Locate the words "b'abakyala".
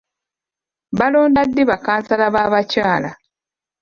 2.33-3.09